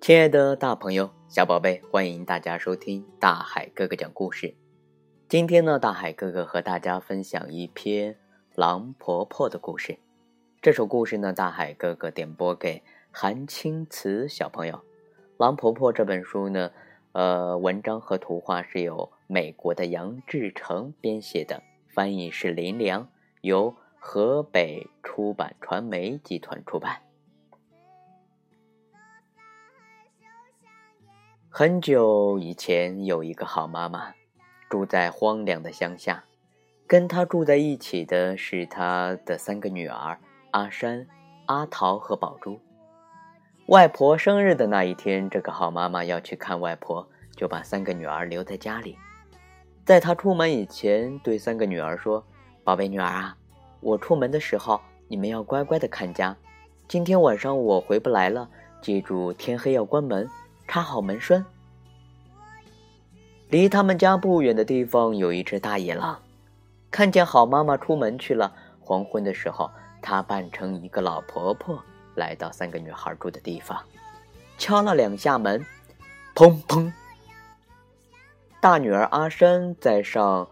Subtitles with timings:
[0.00, 4.54] 亲爱的大朋友、小宝贝，欢迎大家收听大海哥哥讲故事。
[5.28, 8.16] 今天呢，大海哥哥和大家分享一篇
[8.54, 9.98] 狼婆婆的故事。
[10.62, 14.80] 这首故事呢，大海哥哥点播给韩青瓷小朋友。
[15.36, 16.70] 狼婆婆这本书呢，
[17.12, 21.62] 呃，文章和图画是由美国的杨志成编写的，
[21.94, 23.06] 翻译是林良，
[23.42, 27.02] 由河北出版传媒集团出版。
[31.52, 34.14] 很久以前，有一个好妈妈，
[34.68, 36.22] 住在荒凉的乡下。
[36.86, 40.16] 跟她住在一起的是她的三个女儿
[40.52, 41.04] 阿山、
[41.46, 42.60] 阿桃和宝珠。
[43.66, 48.96] 外婆生日的那一天，这个好妈妈要去看外婆，就把三个女儿留在家里。
[49.84, 52.24] 在她出门以前，对三个女儿说
[52.62, 53.36] ：“宝贝女儿啊，
[53.80, 56.36] 我出门的时候，你们要乖乖的看家。
[56.86, 58.48] 今天晚上我回不来了，
[58.80, 60.30] 记住天黑要关门。”
[60.70, 61.44] 插好门栓。
[63.48, 66.22] 离他们家不远的地方有一只大野狼，
[66.92, 68.54] 看见好妈妈出门去了。
[68.78, 69.68] 黄昏的时候，
[70.00, 71.82] 他扮成一个老婆婆，
[72.14, 73.82] 来到三个女孩住的地方，
[74.58, 75.66] 敲了两下门，
[76.36, 76.92] 砰砰。
[78.60, 80.48] 大女儿阿山在上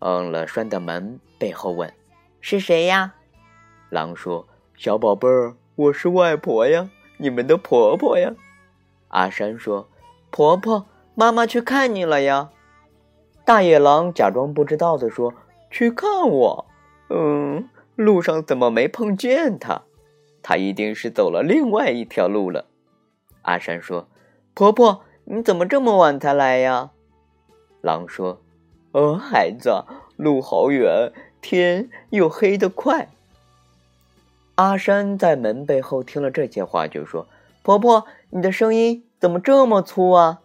[0.00, 1.94] 嗯了栓的门背后问
[2.42, 3.14] ：“是谁呀？”
[3.88, 8.34] 狼说：“小宝贝儿，我是外婆呀，你们的婆婆呀。”
[9.10, 9.88] 阿山说
[10.30, 12.50] ：“婆婆，妈妈去看你了呀。”
[13.44, 15.34] 大野狼假装不知道的说
[15.70, 16.66] ：“去看我？
[17.08, 19.82] 嗯，路上怎么没碰见他？
[20.42, 22.66] 他一定是走了另外一条路了。”
[23.42, 24.06] 阿山说
[24.54, 26.90] ：“婆婆，你怎么这么晚才来呀？”
[27.82, 28.40] 狼说
[28.92, 29.84] ：“哦，孩子，
[30.16, 33.08] 路好远，天又黑得快。”
[34.54, 37.26] 阿山在门背后听了这些话，就说。
[37.62, 40.40] 婆婆，你的声音怎么这么粗啊？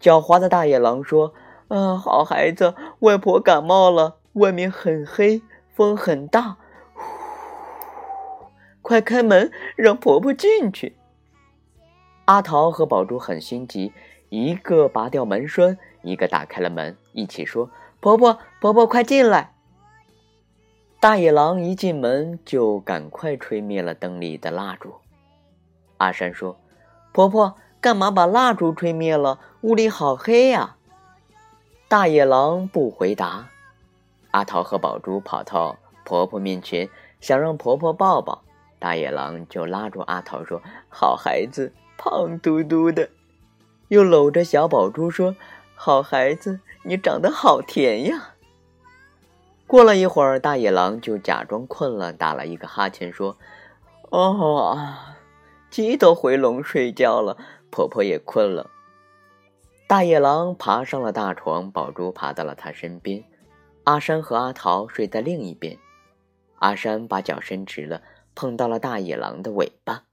[0.00, 1.34] 狡猾的大野狼说
[1.66, 5.42] ：“啊，好孩子，外婆感冒了，外面很黑，
[5.74, 6.58] 风很大，
[8.82, 10.96] 快开门，让婆婆进去。”
[12.26, 13.92] 阿桃和宝珠很心急，
[14.28, 17.68] 一个拔掉门栓，一个打开了门，一起说
[17.98, 19.54] ：“婆婆，婆婆，快进来！”
[21.00, 24.94] 大野狼一进门就赶快吹灭了灯里的蜡烛。
[25.96, 26.56] 阿山说
[27.12, 29.38] ：“婆婆，干嘛把蜡烛吹灭了？
[29.62, 30.76] 屋里好黑呀！”
[31.88, 33.48] 大野狼不回答。
[34.30, 36.88] 阿桃和宝珠跑到婆婆面前，
[37.20, 38.42] 想让婆婆抱抱。
[38.78, 43.10] 大野狼就拉住阿桃说：“好孩子，胖嘟嘟的。”
[43.88, 45.34] 又搂着小宝珠说
[45.74, 48.34] ：“好孩子，你长得好甜呀。”
[49.66, 53.36] 过了一会儿，大野狼就假装困了，打了一个哈欠说
[54.10, 54.78] ：“哦。”
[55.70, 57.36] 鸡都回笼睡觉了，
[57.70, 58.70] 婆婆也困了。
[59.86, 63.24] 大野狼爬上了大床，宝珠爬到了他身边。
[63.84, 65.78] 阿山和阿桃睡在另一边。
[66.56, 68.02] 阿山把脚伸直了，
[68.34, 70.04] 碰到了大野狼的尾巴，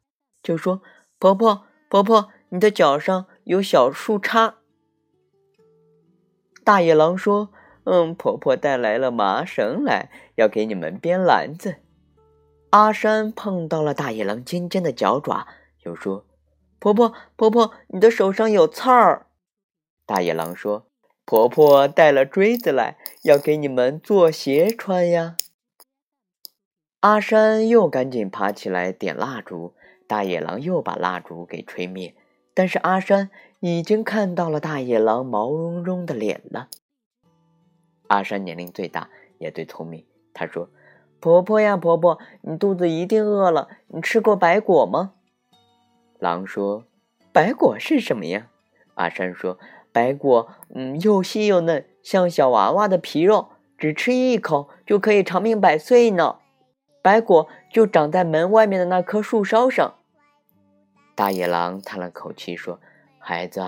[0.41, 0.81] 就说
[1.19, 4.53] ：“婆婆，婆婆，你的脚上有小树杈。”
[6.63, 7.49] 大野狼说
[7.85, 11.77] ：“嗯，婆婆带来了麻绳来，要给你们编篮子。”
[12.77, 15.47] 阿山碰到了大野狼尖尖的脚爪，
[15.81, 16.27] 又说
[16.77, 19.25] ：“婆婆，婆婆，你的手上有刺儿。”
[20.05, 20.85] 大野狼说
[21.25, 25.37] ：“婆婆带了锥子来，要给你们做鞋穿呀。”
[27.01, 29.73] 阿山又赶紧爬起来点蜡烛，
[30.05, 32.13] 大野狼又把蜡烛给吹灭。
[32.53, 36.69] 但是阿山已经看到了大野狼毛茸茸的脸了。
[38.05, 40.69] 阿山年龄最大，也最聪明，他说。
[41.19, 43.69] 婆婆呀，婆婆，你肚子一定饿了。
[43.87, 45.13] 你吃过白果吗？
[46.19, 46.83] 狼说
[47.33, 48.49] ：“白果是什么呀？”
[48.93, 49.57] 阿山说
[49.91, 56.37] ：“白果，嗯，又细又嫩，像小娃娃的皮肉，只吃一口就可以长命百岁呢。
[57.01, 59.95] 白果就长在门外面的那棵树梢上。”
[61.15, 62.79] 大野狼叹了口气说
[63.17, 63.63] ：“孩子，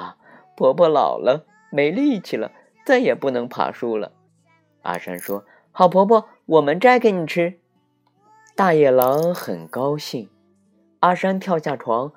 [0.56, 2.52] 婆婆老了，没力气了，
[2.86, 4.12] 再也不能爬树了。”
[4.84, 7.60] 阿山说：“好婆婆。”我们摘给你吃。
[8.56, 10.28] 大野狼很高兴。
[11.00, 12.12] 阿山跳下床，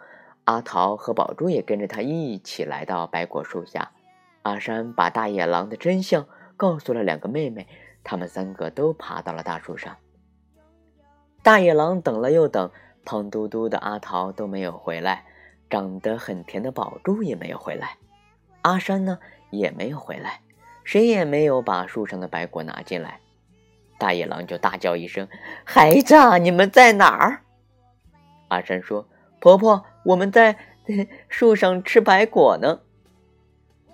[0.46, 3.92] 阿桃和宝珠也跟着他一起来到白果树下。
[4.40, 6.26] 阿山把大野狼的真相
[6.56, 7.68] 告诉了两个妹妹，
[8.02, 9.94] 他们三个都爬到了大树上。
[11.42, 12.70] 大野狼等了又等，
[13.04, 15.26] 胖嘟嘟的阿桃都没有回来，
[15.68, 17.98] 长得很甜的宝珠也没有回来，
[18.62, 19.18] 阿山呢
[19.50, 20.40] 也没有回来，
[20.84, 23.20] 谁也没有把树上的白果拿进来。
[24.02, 25.28] 大野狼就大叫一声
[25.62, 27.42] ：“孩子，你们在哪儿？”
[28.50, 29.06] 阿山说
[29.38, 30.56] ：“婆婆，我们在
[31.28, 32.80] 树上吃白果呢。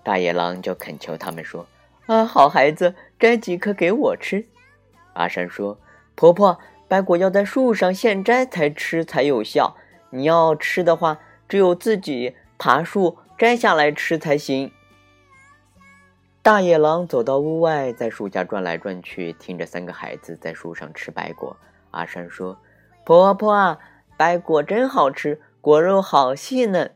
[0.03, 1.67] 大野狼就恳求他们说
[2.09, 4.47] ：“啊，好孩子，摘几颗给我吃。”
[5.13, 5.79] 阿山说
[6.17, 6.59] ：“婆婆，
[6.89, 9.77] 白果要在树上现摘才吃才有效。
[10.09, 14.73] 你要吃的话，只有自己爬树摘下来吃才行。”
[16.49, 21.55] 大野狼走到屋外，在树下转来转去，听着三个孩子在树上吃白果。
[21.91, 22.57] 阿山说
[23.05, 23.79] ：“婆婆啊，
[24.17, 26.91] 白果真好吃，果肉好细嫩。”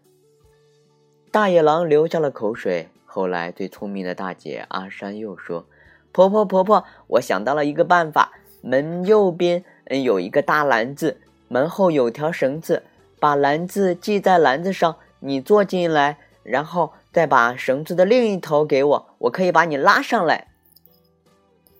[1.30, 2.88] 大野狼流下了口水。
[3.04, 5.66] 后来，最聪明的大姐阿山又说
[6.12, 8.32] ：“婆婆，婆婆，我想到了一个办法。
[8.62, 12.84] 门右边嗯有一个大篮子，门后有条绳子，
[13.20, 20.48] 把篮子系在篮子上，你坐进来，然后再把绳子的另一头给我，我可以把你拉上来。”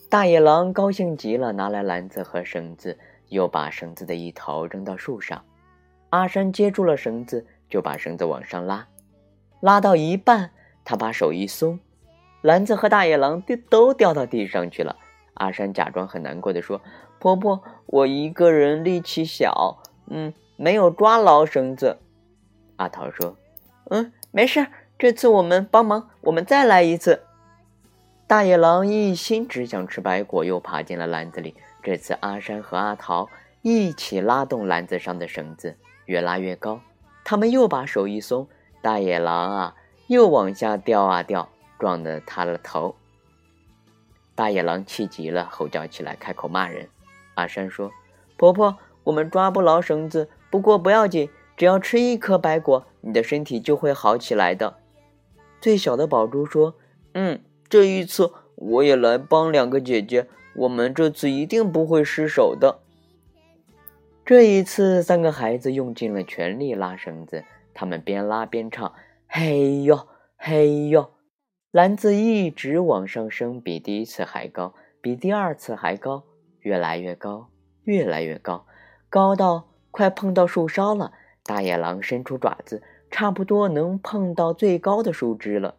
[0.08, 2.98] 大野狼高兴极了，拿来篮子和绳子，
[3.28, 5.42] 又把绳子的一头扔到树上。
[6.10, 8.86] 阿山接住了绳子，就把绳子往上拉，
[9.60, 10.50] 拉到一半。
[10.84, 11.78] 他把手一松，
[12.42, 14.96] 篮子和大野狼都都掉到地上去了。
[15.34, 16.82] 阿山假装很难过的说
[17.18, 19.80] ：“婆婆，我一个人力气小，
[20.10, 21.98] 嗯，没有抓牢绳子。”
[22.76, 23.36] 阿桃说
[23.90, 24.66] ：“嗯，没事，
[25.02, 27.24] 这次我们帮忙，我们再来一次。”
[28.28, 31.56] 大野狼一心只想吃白果，又爬进了篮子里。
[31.82, 33.28] 这次阿山和阿桃
[33.62, 35.76] 一起拉动篮子上的绳子，
[36.06, 36.80] 越拉越高。
[37.24, 38.46] 他们又把手一松，
[38.80, 39.74] 大野狼啊！
[40.06, 41.48] 又往下掉啊掉，
[41.80, 42.94] 撞得塌了头。
[44.36, 46.88] 大野狼气急了，吼叫起来，开口骂人。
[47.34, 47.90] 阿山说
[48.38, 54.76] ：“婆婆，我们抓不牢绳子，不过不要紧，只要吃一颗白果，你的身体就会好起来的。”
[55.62, 56.74] 最小的宝珠说
[57.14, 60.26] ：“嗯，这一次我也来帮两个姐姐，
[60.56, 62.80] 我们这次一定不会失手的。”
[64.26, 68.92] 这一次，三个孩子用尽了全力拉绳子，他们边拉边唱。
[69.28, 71.12] 嘿呦嘿呦，
[71.70, 76.24] 篮子一直往上升，比第一次还高，比第二次还高，
[76.58, 77.50] 越来越高，
[77.84, 78.66] 越来越高，
[79.08, 81.12] 高到快碰到树梢了。
[81.44, 82.82] 大野狼伸出爪子，
[83.12, 85.76] 差不多能碰到最高的树枝了。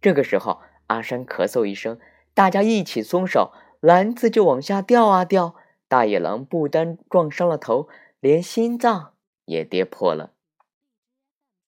[0.00, 2.00] 这个时候，阿山咳嗽一声，
[2.34, 5.54] 大家一起松手，篮子就往下掉啊掉。
[5.86, 7.88] 大野狼不单撞伤了头，
[8.18, 9.12] 连心脏
[9.44, 10.32] 也跌破了。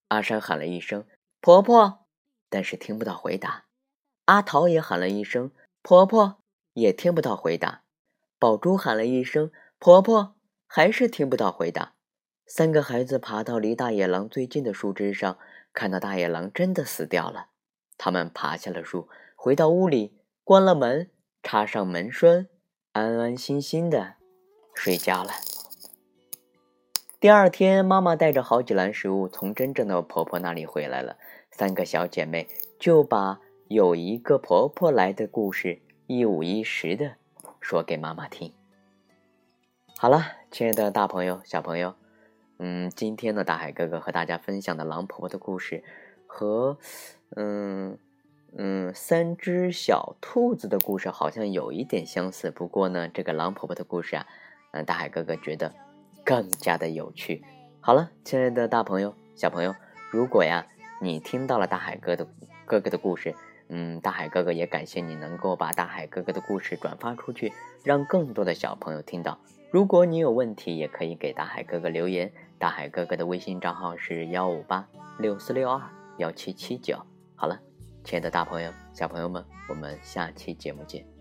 [0.08, 1.04] 阿山喊了一声
[1.42, 2.06] “婆婆”，
[2.48, 3.64] 但是听不到回答。
[4.24, 5.50] 阿桃也喊了一声
[5.82, 6.38] “婆婆”，
[6.72, 7.82] 也听不到回答。
[8.38, 10.34] 宝珠喊了一声“婆婆”，
[10.66, 11.93] 还是听不到回答。
[12.46, 15.38] 三个孩子爬到离大野狼最近的树枝上，
[15.72, 17.46] 看到大野狼真的死掉了。
[17.96, 20.12] 他们爬下了树，回到屋里，
[20.44, 21.10] 关了门，
[21.42, 22.46] 插上门栓，
[22.92, 24.16] 安安心心的
[24.74, 25.32] 睡觉了。
[27.18, 31.16] 第二天，妈妈带着好几篮食物从真正的婆婆那里回来了。
[31.50, 32.46] 三个小姐妹
[32.78, 37.14] 就把有一个婆婆来的故事一五一十的
[37.60, 38.52] 说给妈妈听。
[39.96, 41.94] 好了，亲爱的大朋友、小朋友，
[42.58, 45.82] 嗯，今天呢，大海哥哥和大家分享的狼婆婆的故事，
[46.26, 46.78] 和
[47.36, 47.98] 嗯
[48.56, 52.50] 嗯三只小兔子的故事好像有一点相似。
[52.50, 54.26] 不过呢，这个狼婆婆的故事啊，
[54.72, 55.72] 嗯，大海哥哥觉得。
[56.26, 57.44] 更加的有趣。
[57.82, 59.74] 好了，亲爱的大朋友、小朋友，
[60.10, 60.66] 如果呀
[61.02, 62.26] 你听到了大海哥的
[62.64, 63.34] 哥哥的故事，
[63.68, 67.52] 嗯，大海哥哥也感谢你能够把大海哥哥的故事转发出去，
[67.82, 69.38] 让更多的小朋友听到。
[69.70, 72.32] 如果你有问题，也可以给大海哥哥留言。
[72.58, 74.86] 大海哥哥的微信账号是幺五八
[75.18, 75.80] 六四六二
[76.18, 76.98] 幺七七九。
[77.34, 77.58] 好了，
[78.04, 81.13] 亲爱的大朋友、小朋友们，我们下期节目见。